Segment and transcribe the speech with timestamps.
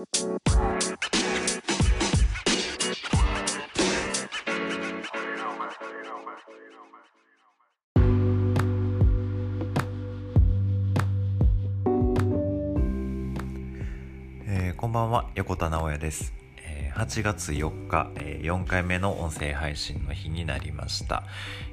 [0.00, 16.32] えーこんばんは横田直也です、
[17.00, 21.24] 8月4日、えー4回目の音声配信の日になりました。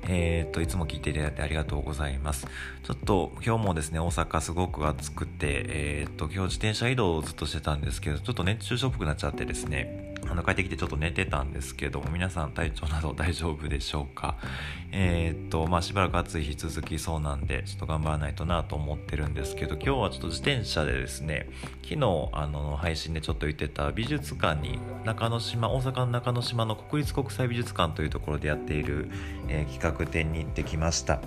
[0.07, 2.47] えっ、といつも聞いていただいてありがとうございます。
[2.83, 14.35] ちょっと今日もですね大阪すごく暑くてえっ、と今日自転車移動をずっとしてたんですけどちょっと熱中症っぽくなっちゃってですねあの帰ってきてちょっと寝てたんですけども皆さん体調など大丈夫でしょうか？
[14.91, 21.47] えーっとまあしばらく暑い日続きそうなんでちょっと頑張らないとなと思ってるんですけど今日はちょっと自転車でですね
[21.83, 29.09] 昨日あの配信でちょっと言ってた美術館に中之島大阪の中之島の国立国際美術館というところでやっている、
[29.47, 31.21] えー企画展に行ってきました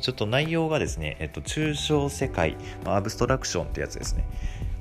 [0.00, 2.56] ちょっと内容がですね、えっと、抽象世界、
[2.86, 4.26] アブストラクションってやつですね。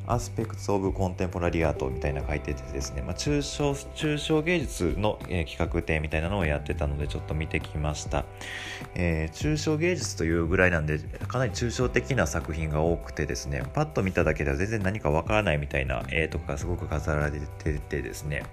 [0.08, 8.26] アスペクツ・オブ・コンテンポラリーアートみたいな書いててですね、まあ、抽象抽象芸術の、えー企画展みたいなのをやってたのでちょっと見てきました、
[8.95, 18.44] えー抽象芸術というぐらいなんでかなり抽象的な作品が多くてですねパッと見ただけでは全然何かわからないみたいな絵とかがすごく飾られててですね。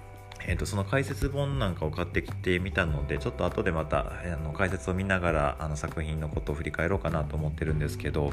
[0.47, 8.33] えー、とその解説本なんかを買ってきてみたのでちょっと後でまたあの解説を見ながらあの作品のことを振り返ろうかなと思ってるんですけど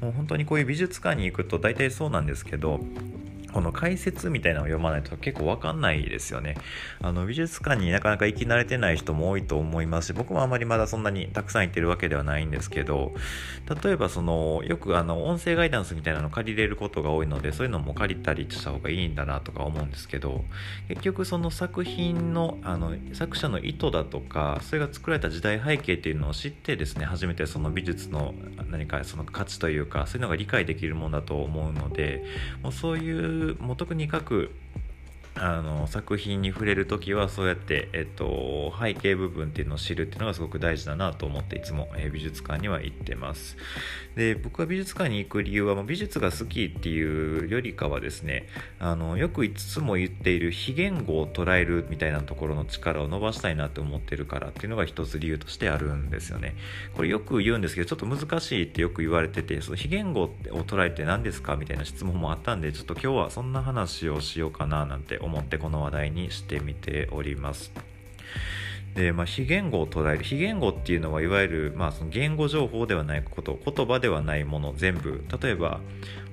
[0.00, 2.80] もう本当にこういう美術館に行くと大体そうなんですけど
[3.52, 6.56] この解説みたいなのを読まないと結構わかんないですよね。
[7.00, 13.12] あの美術館になかなか行き慣れてない人も多いと思いますし僕もあまりまだそんなにたくさん行ってるわけではないんですけど
[13.82, 20.44] 例えばそのよくあの音声ガイダンスみたいなの借りれることが多いのでそういうのも借りたりした方がいいんだなとか思うんですけど
[20.88, 28.34] 結局その作品のあの作者の意図だとかそれが作られた時代背景っていうのを知ってですね初めてその美術の
[28.70, 32.24] 何かその価値というかそういうのが理解できるものだと思うので
[32.62, 34.50] もうそういうもう特に各
[35.34, 43.56] あの作品に触れる時はそうやって、えっと、背景部分っていうのを知るっていうのがすごく大事だなと思っていつも、え美術館には行ってます。
[44.16, 48.48] で僕は美術館に行く理由はもう美術が好きっていうよりかはですね
[48.80, 56.56] あのよくいつも言っている非言語を捉えるみたいなところの力を伸ばしたいなと思ってるからっていうのが一つ理由としてあるんですよね。
[56.96, 60.30] これよく言うんですけどちょっと難しいってよく言われててその非言語を
[60.66, 67.72] 捉えて何ですかみたいな質問もあったんでちょっと今日はそんな話をしようかななんて思ってこの話題にしてみております。
[68.94, 75.24] で、まあ、非言語を捉える非言語っていうのはいわゆる、まあ、その言語情報ではないこと言葉ではないもの全部。
[75.40, 75.80] 例えば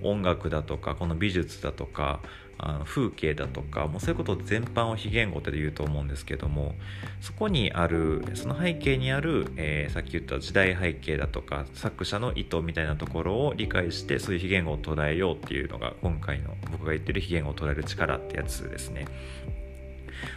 [0.02, 2.20] 音楽だとかこの美術だとか
[2.60, 6.76] あの風景だとかもうそういうこと全般を非言語って言うと思うんですけども
[7.22, 19.06] そこにあるその背景にある、えーさっき言った時代背景だとか作者の意図みたいなところを理解してそういう非言語を捉えようっていうのが今回の僕が言ってる非言語を捉える力ってやつですね。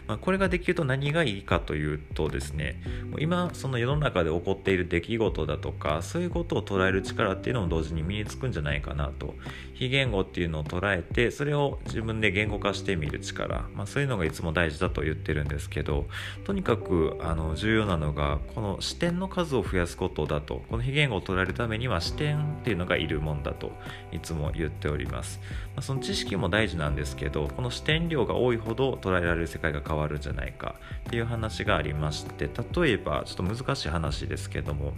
[0.07, 2.81] まあ、これができると何がいいかというとですね
[3.19, 9.35] 今その世の中で起こっている出来事だとかそういうことを捉える力っていうのも同時に身につくんじゃないかなと。
[9.75, 16.05] 非言語っていうのを捉えてそれを自分で言語化してみる力、まあ、そういうのがいつも大事だと言ってるんですけど
[16.45, 20.61] とにかくあの重要なのがこの視点の数を増やすことだと。
[20.69, 23.73] この非言語を捉えるためには視点っていうのがいるもんだと
[24.13, 25.41] いつも言っております、
[25.75, 30.75] まあ、その知識も大事なんですけどこの視点量が多いほど捉えられる世界が変わるんじゃないか
[31.09, 32.49] っていう話がありまして
[32.83, 34.93] 例えばちょっと難しい話ですけども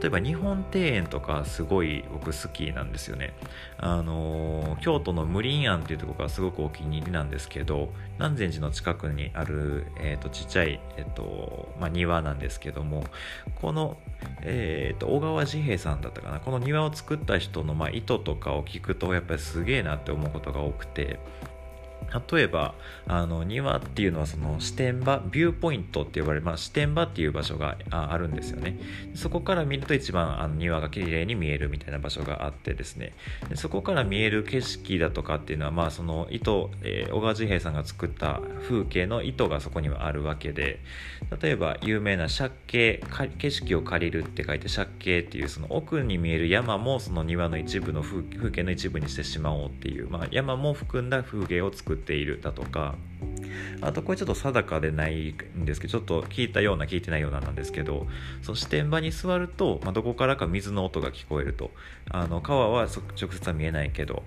[0.00, 3.34] 例えば日本庭園とかすごい僕好きなんですよね。
[3.78, 13.04] あのー京都の無林庵っていうところがすごくお気に入りなんですけど南禅寺の近くにある、えー、とちっちゃい、えーとまあ、庭なんですけども
[13.60, 13.96] この、
[14.42, 21.18] えー、と小川治兵衛さんだったかなこの庭を作った人の、まあ、意図とかを聞くとやっぱりすげえなって思うことが多くて。
[22.30, 22.74] 例えば
[23.06, 28.78] あの庭っていうのはその視点場ビューポイントって呼ばれる、まあ、視点場っていう場所があるんですよね。
[29.14, 33.12] そこから見ると一番あの庭が綺麗に見えるみたいな場所があってですね。
[33.48, 36.50] でそこから見える景色だとかっていうのはまあその意図、
[36.82, 40.80] えー小川治兵衛さんが作った風景の意図がそこにはあるわけで
[41.40, 43.02] 例えば有名な借景
[43.38, 52.94] 景色を借りるって書いて借景っていうその奥に見える山もその庭の一部の風風景の一部にしてしまおうっていう、まあ、山も含んだ風景を作っているだとか。
[53.80, 58.06] あとこれちょっと定かでないんですけどちょっと聞いたような聞いてないようななんですけど
[58.42, 61.70] その視点場に座ると、まあ、どこからか水の音が聞こえると。
[62.10, 64.22] あの川は直接は見えないけど。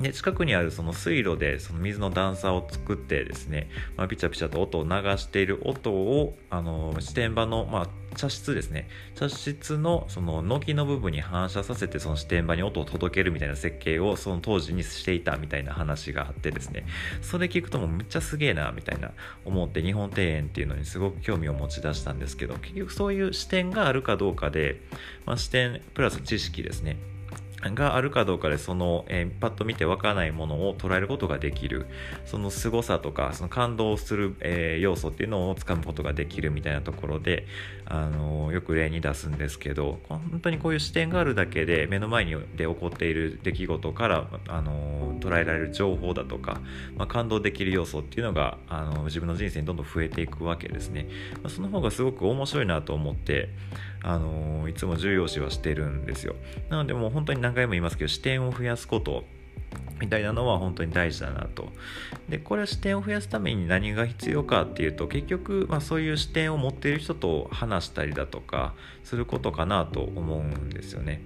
[0.00, 8.88] で近くにあるその水路でその水の段差を作ってですね、まあ、ピチャピチャと音を流している音をあの視点場の、まあ、茶室ですね。
[9.14, 16.86] 茶室のその軒の部分に反射させてその視点場に音を届けるみたいな設計をその当時にしていたみたいな話があってですね。
[17.20, 19.12] それ聞くともうめっちゃすげえなみたいな
[19.44, 24.80] 思って日本庭園っていうのにすごく興味を持ち出したんですけど結局そういう視点があるかどうかで、
[25.26, 27.15] まあ、視点プラス知識ですね。
[27.74, 31.86] があるかどうかでその、えー、パッと見てわからないものを捉えることができる。
[32.24, 37.46] その凄さとかその感動する、えー、要素っていうのをつかむことができるみたいなところで、
[37.86, 46.60] あのー、よく例に出すんですけど本当にこういう視点があるだけで目の前にで起こっている出来事から、あの捉えられる情報だとか、
[46.96, 51.08] まあ、感動できる要素っていうのが、あの自分の人生にどんどん増えていくわけですね、
[51.42, 53.48] まあ、その方がすごく面白いなと思って
[54.06, 56.36] あのいつも重要視はしてるんですよ
[56.70, 59.24] なのでもう本当に何回も言いますけど視点を増やすこと
[60.00, 61.72] みたいなのは本当に大事だなと。
[62.28, 68.74] で、これは視点を増やすために何が必要かっていうと、結局、まあ、そういう視点を持っている人と話したりだとか
[69.04, 71.22] することかなと思うんですよね。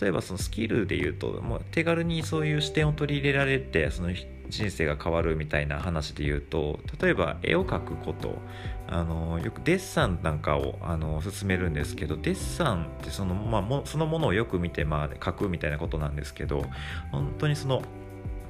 [0.00, 4.10] 例えばそのスキルで言うと、もう手軽にそういう視点を取り入れられて、その
[4.48, 8.38] 人生が変わるみたいな話で言うと例えば絵を描くこと
[8.86, 16.64] あのよくデッサンなんかをあの進めるんですけどデッサンってその,、まあ、もそのものをよく見て、まあ、描くみたいなことなんですけど
[17.10, 17.82] 本当にその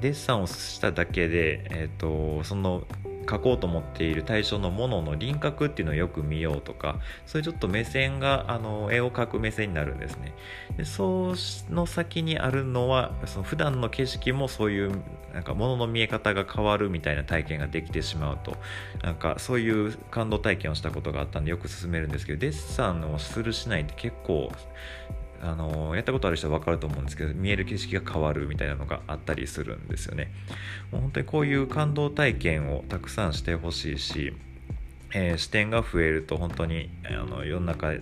[0.01, 2.87] デッサンをしただけで、えーとその
[3.25, 10.35] 描こうと思っている対象のものの輪郭っていうのをよく見ようとかそういうちょっと目線があの絵を描く目線になるんですね。
[10.77, 11.35] でそ
[11.71, 14.93] の先にあるのはその普段の景色もそういう
[15.33, 18.57] なんか物の見え方が変わるみたいな体験ができてしまうと。
[19.03, 24.53] なんかそういう感動体験をしたことがあったんでよく勧めるんですけどデッサンをするしないって結構
[25.45, 30.33] あのやったことある人は分かると思うんですけど見える景色が変わるみたいなのがあったりするんですよね。
[30.91, 34.33] もう本当にこういう感動体験をたくさんしてほしいし
[35.15, 38.01] えー、視点が増えると本当にあの世の中で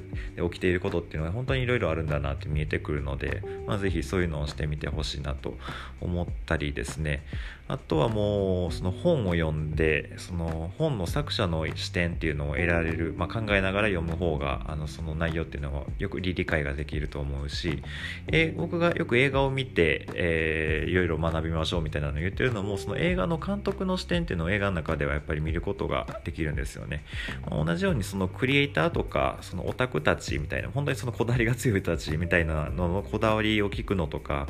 [0.50, 5.54] 起きていることっていうのが本当にいろいろあるんだなって見えてくるので、まあ、ぜひそういうのをしてみてほしいなと
[6.00, 7.22] 思ったりですね。
[7.68, 17.82] あとはもうその本を読んでその本の作者の視点っていうのを得られる、まあ、考えながら読む方があのその内容っていうのはよく理解ができると思うし、
[18.26, 27.01] えー、僕がよく映画を見て、えー、いろいろ学びましょうみたいなのを言ってるのもその映画の監督の視点っていうのを映画の中ではやっぱり見ることができるんですよね。
[27.02, 27.64] ね。
[27.64, 34.46] 同じようにそのクリエイターとかそのオタクたちみたいな本当にそのこだわりが強い人たちみたいなののこだわりを聞くのとか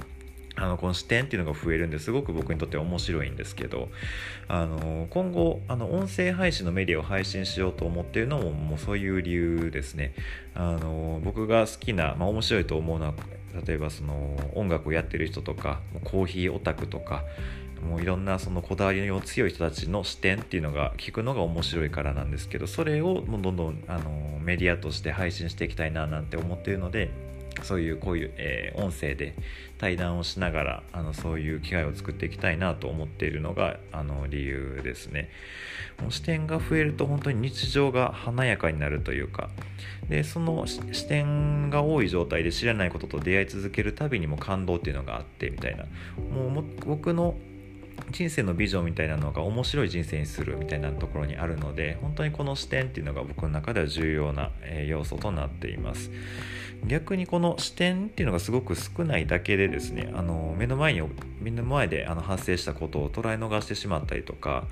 [0.55, 3.89] あのこの視点っていうのが増えるんですごく僕にとって面白いんですけど
[4.49, 10.15] あの今後あの音声配信のメディアを配信しようと思っているのももうそういう理由ですね
[10.55, 13.15] あの僕が好きな、まあ、面白いと思うのは
[13.67, 17.23] 例えばその音楽をやってる人とかコーヒーオタクとか
[17.83, 27.11] もういろんなそのこだわりの強い人たちの視点っていうのが聞くのが面白いからなんですけどそれをもうどんどんあのメディアとして配信していきたいななんて思っているので
[27.63, 29.35] そういうこういう、えー、音声で
[29.79, 35.29] 対談をしながらあのそういう機会を作っていきたいなと思っているのがあの理由ですね。
[36.01, 39.51] もう視点が増えると本当に日常が華やかになるというか
[40.09, 45.85] でその視点が多い状態で知らないことと出会い続けるたびにも感動っていうのがあってみたいな。
[46.35, 47.35] もう僕の
[48.11, 54.51] 人生のビジョンみたいなのが面白い人生にするみたいなところにあるので本当にこの視点っていうのが僕の中では重要な
[54.87, 56.11] 要素となっています。
[56.85, 61.03] 逆にこの視点っていうのがすごく少ないだけでですねあの目の前に
[61.41, 64.65] 目の前であの発生したことを捉え逃してしまったりとか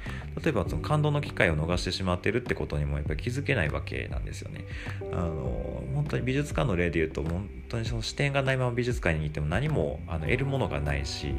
[0.42, 4.64] 例えばその感動の機会を逃してしまってるってことにもやっぱり気づけないわけなんですよね。
[5.12, 11.34] あの本当に美術館の例で言うと本当にその視点がないまま美術館に行っても何もあの得るものがないし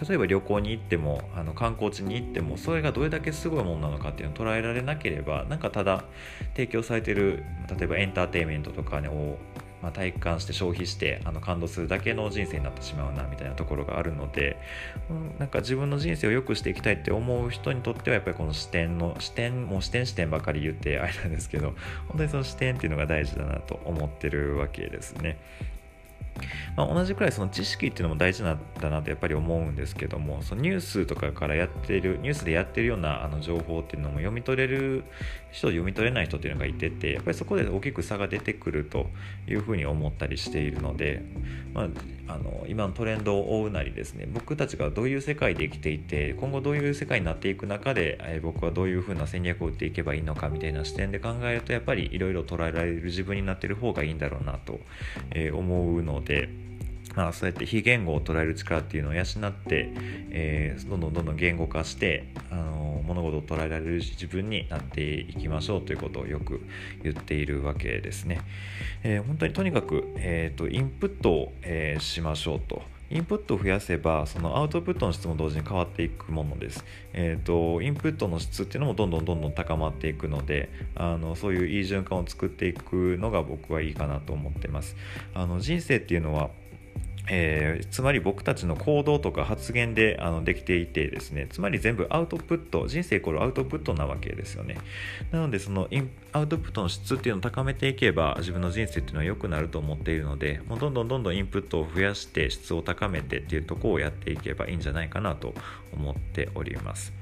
[0.00, 6.04] 例えば旅行に行ってもあの観光地に行ってもそれがどれだけすごいものなのかっていうのを捉えられなければなんかただ
[6.54, 9.36] 提供されてる例えばエンターテインメントとかを、
[9.82, 14.56] まあ、体感して消費してあの感動するだけの人生になってしまうなみたいなところがあるので、
[15.10, 21.74] うん、なんか自分の人生を良くしていきたいって思う人にとってはやっぱりこの視点の視点もう視点視点ばかり言ってあれなんですけど
[22.08, 25.38] 本当にその視点っていうのが大事だなと思ってるわけですね。
[26.76, 35.04] まあ、同じくらいその知識っていうのも大事なんだなとやっぱり思うんですけどもそのニュースとかからやってるニュースでやってるようなあの情報っていうのも読み取れる
[35.50, 39.08] 人読み取れない人っていうのがいててやっぱりそこで大きく差が出てくると
[39.48, 41.22] いうふうに思ったりしているので、
[41.74, 54.80] まあ、あの今のトレンドを追うなりですね僕たちがどういう世界で生きていて今後どういう世界になっていく中で、え僕はどういうふうな戦略を打っていけばいいのかみたいな視点で考えるとやっぱりいろいろ捉えられる自分になってる方がいいんだろうなと、
[55.34, 56.29] え思うので。
[57.16, 59.92] まあ、そうやって非言語を捉える力っていうのを養って、
[60.30, 66.60] えー、どんどんどんどん言語化してあの物事を捉えられる自分になっていきましょうということをよく
[67.02, 68.40] 言っているわけですね。
[69.02, 72.82] えー、本当にとにかく、えーと、インプットを、えー、しましょうと。
[73.10, 76.84] インプットを増やせばそのアウトプットの質も同時に変わっていくものです。
[77.12, 84.96] えーと、インプットの質っていうのもどんどんどんどん高まっていくのであのそういういい循環を作っていくのが僕はいいかなと思ってます。
[85.34, 86.50] あの人生っていうのは
[87.32, 94.76] えー、つまり僕たちの行動とか発言であのできていてですねつまり全部アウトプット人生イコールアウトプットなわけですよね。
[95.30, 105.54] なのでそのインアウトプットの質っていうのを高めていけば自分の人生っていうのは良くなると思っているのでもうどんどんどんどんインプットを増やして質を高めてっていうとこをやっていけばいいんじゃないかなと
[105.92, 107.12] 思っております。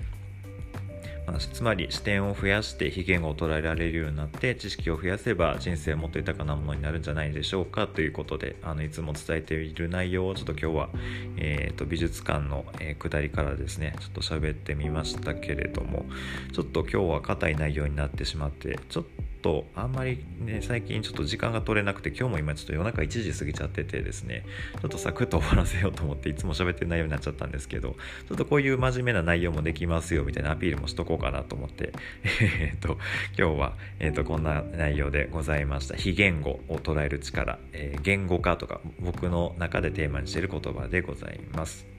[1.39, 7.87] つまり視点を増やして非言語を捉えられるようになって知識を増やせば人生もっと豊かなものになるんじゃないでしょうか？
[7.87, 10.89] ということであのいつも伝えている内容をちょっと今日は、
[11.37, 16.07] えーと、美術館の、えー、下りからですねちょっと喋ってみましたけれども
[16.53, 24.45] ちょっと今日は硬い内容になってしまってちょっととあんまりね最近ちょっと時間が取れなくて今日も今ちょっと夜中1時過ぎちゃっててですね
[24.81, 27.97] ちょっとサクッと終わらせようと思っていつも喋ってる内容になっちゃったんですけど
[28.29, 31.93] ちょっとこういう真面目な内容もできますよみたいなアピールもしとこうかなと思って
[32.61, 32.99] えっと
[33.39, 35.97] 今日は、えー、とこんな内容でございました。
[35.97, 41.98] 非言語を捉える力、えー、言語化とか僕の中でテーマにしている言葉でございます。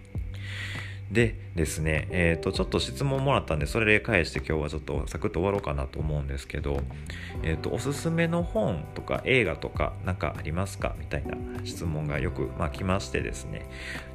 [1.11, 6.81] でですね、えー、とちょっと質問もらったんでそれで返して今日はちょっとサクッと終わろうかなと思うんですけど、
[7.41, 10.95] えー、とおすすめの本とか映画とか何かありますか？
[10.99, 13.67] みたいな質問がよく、まあ、来ましてですね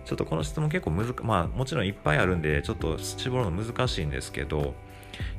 [0.04, 4.74] ちょっとこの質問結構難まあもちろんいっぱいあるんでちょっと絞るの難しいんですけど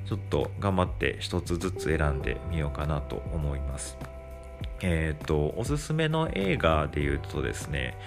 [0.06, 3.98] ちょっと頑張って一つずつ選んでみようかなと思います。
[4.82, 7.98] えっ、ー、とおすすめの映画で言うとですね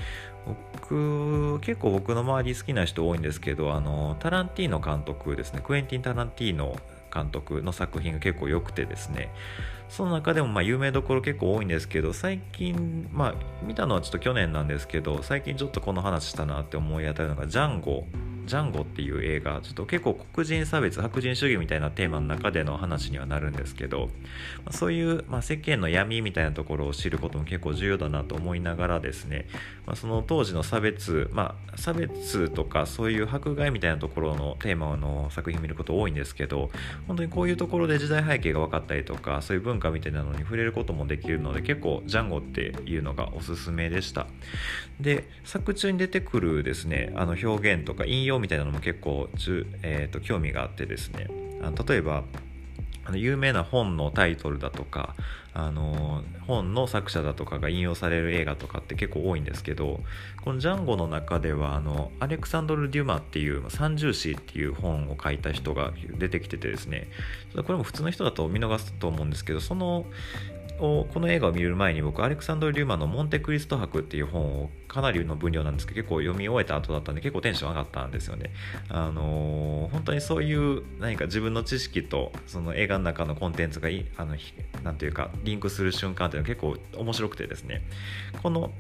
[0.48, 5.60] 僕結構僕の周り好きな人多いんですけどあのタランティーノ監督ですね。
[5.62, 6.76] クエンティン・タランティーノ
[7.12, 9.30] 監督の作品が結構良くてですね。
[9.88, 18.04] その中でもま有名どころ結構多いんですけど最近まあ見たのはちょっと去年なんですけど最近ちょっとこの話したなって思い当たるのがジャンゴ。
[18.48, 24.10] ジャンゴっていう映画ちょっと結構黒人差別白人主義みたいなテーマの中での話にはなるんですけど、
[24.70, 29.46] そういう、まあ、世間の闇みたいなところを知ることも結構重要だなと思いながらですね、
[29.86, 36.70] まあ、その当時の差別、まあ、差別とかそういう迫害みたいなところのテーマの作品を見ること多いんですけど
[37.06, 44.26] 本当にこういうところで時代背景が分かったりとかそういう文化みたいなのに触れることもできるので結構ジャンゴっていうのがおすすめでした。
[45.00, 49.28] で作中に出てくるですねあの表現とか引用みたいなのも結構
[49.82, 51.28] えーと、興味があってですね。
[51.62, 52.24] あの例えば
[53.08, 55.14] あの有名な本のタイトルだとか
[55.54, 60.00] あの本の作者だとかが引用される映画とかって結構多いんですけど
[60.44, 67.08] この「ジャンゴ」の中ではあのアレクサンドル・デュマっていう「三重詩」っていう本を書いた人が出てきててですね。
[67.56, 70.04] これも普通の人だと見逃すと思うんですけどその
[70.78, 78.52] をこの映画を見る前に僕アレクサンドル・リューマンの「モンテクリスト博」っていう本をかなりの分量なんですけど結構読み終えた後だったんで結構テンション上がったんですよね。
[78.88, 84.36] あのー、本当にそういう何か自分の知識とその映画の中のコンテンツがあの
[84.82, 87.82] なんていうかリンクする瞬間っていうのは結構面白くてですね
[88.42, 88.72] この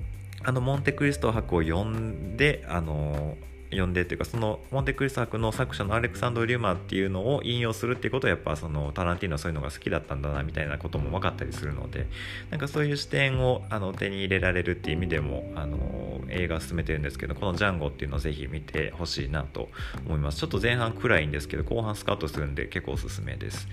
[0.44, 12.06] あのモンテクリスト博を読んであのー読んでっていうかそのモンテクリスト博の作者のアレクサンド・リューマーっていうのを引用するっていうことはやっぱそのタランティーノはそういうのが好きだったんだなみたいなことも分かったりするので
[12.50, 19.68] なんかそういう視点をあの手に入れられるっていう意味でもあの映画を進めてるんですけどこの「ジャンゴ」っていうのをぜひ見てほしいなと
[20.06, 20.38] 思います。
[20.38, 23.68] ちょっと前半暗いんですけど後半スカウトするんで結構おすすめです。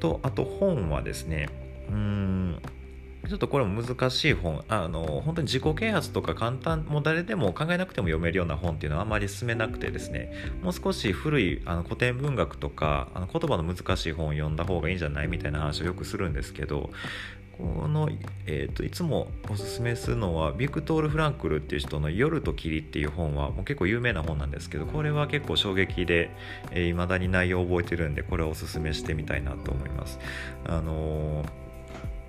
[0.00, 1.48] とあと本はですね
[1.90, 2.62] うん
[3.26, 10.32] ちょっとこれも難しい本あの本当に自己啓発とか簡単もう誰でも考えなくても読めるような本っていうのはあまり進めなくてですね
[10.62, 16.90] もう少し古いあの古典文学とかあの言葉の難しい本を読んだ方がいいんじゃないみたいな話をよくするんですけど
[17.58, 18.08] この、
[18.46, 26.30] えーと、いつもおすすめするのはビクトール・フランクルっていう人の「夜と霧」っていう本はもう結構有名な本なんですけどこれは結構衝撃で
[26.72, 30.20] いま、えー、だに内容を覚えてるんでこれをおすすめしてみたいなと思います。
[30.64, 31.67] あのー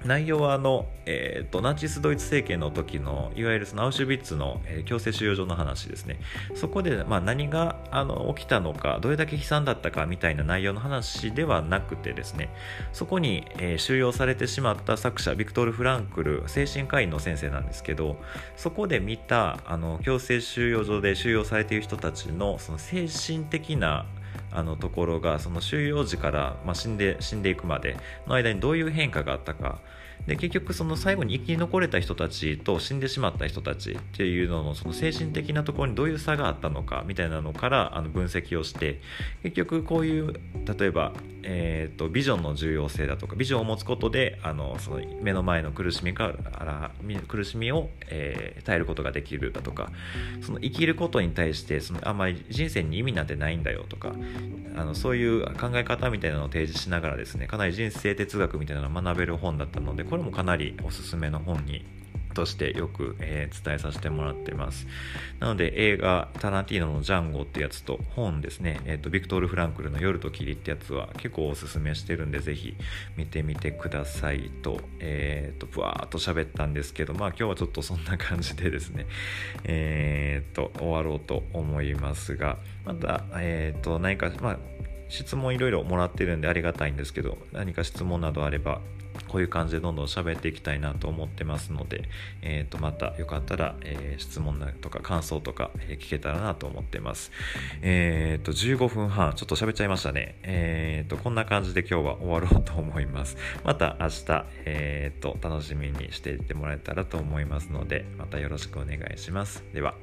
[0.05, 6.19] 内容はあの、えーと、ナチス・ドイツ政権の時のいわゆるそのアウシュビッツの、えー、強制収容所の話ですね。
[6.55, 12.49] そこで、まあ、何があの起きたのかどれだけ悲惨だったかみたいな内容の話ではなくてですね。
[12.93, 18.17] そこに、えー、収容されてしまった作者ビクトル・フランクル精神科医の先生なんですけど
[18.55, 24.05] そこで見たあの強制収容所で収容されている人たちのその精神的な
[24.51, 29.79] あのところがその収容時から、まあ、死んで死んでいくまでの間にどういう変化があったか。
[30.27, 39.01] で結局その最後に生き残れた人たちと死んでしまった人たちっていうののその精神的なところにどういう差があったのかみたいなのからあの分析をして
[39.43, 40.33] 結局こういう
[40.65, 41.13] 例えば、
[41.43, 46.91] えーと、ビジョンの重要性だとかビジョンを持つことであのその目の前の苦しみから
[47.27, 49.91] 苦しみを、えー、耐えることができるだとか
[50.41, 54.13] その生きることに対してそのあんまり人生に意味なんてないんだよとか
[54.75, 61.85] あのそういう考え方みたいなのを提示しながらですねかなり人生哲学みたいなのを学べる本だったのでこれもかなりおすすめの本に
[62.39, 64.87] としてよく、えー、伝えさせてもらってます。
[65.39, 72.75] なので映画タランティーノのジャンゴってやつと本ですね、えーと、ビクトール・フランクルの夜と霧ってやつは結構おすすめしてるんでぜひ
[73.17, 79.05] 見てみてくださいと、えっ、ー、と、ふわーっと喋ったんですけど、まあ今日はちょっとそんな感じでですね、
[79.65, 84.59] えっ、ー、と、終わろうと思いますが、また、えっ、ー、と、何か、まあ
[85.09, 88.79] 質問いろいろもらってるんでありがたいんですけど何か質問などあれば
[89.29, 92.03] こういう感じでどんどん喋っていきたいなと思ってますので、
[92.41, 97.31] えー、とまたよかったら、えー、質問とか感想とか、え、聞けたらなと思ってます。
[97.81, 100.35] えっ、ー、と、15分半、ちょっと喋っちゃいましたね。
[100.43, 103.37] えっ、ー、と、こんな感じで今日は終わろうと思います。
[103.63, 109.63] また明日、えっ、と、楽しみにしていってもらえたらと思いますので、またよろしくお願いします。
[109.73, 109.95] では。